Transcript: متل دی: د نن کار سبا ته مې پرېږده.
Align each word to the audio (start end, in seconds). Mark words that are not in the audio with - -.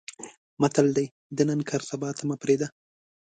متل 0.61 0.87
دی: 0.97 1.05
د 1.37 1.39
نن 1.49 1.59
کار 1.69 1.81
سبا 1.89 2.09
ته 2.17 2.23
مې 2.27 2.35
پرېږده. 2.43 2.67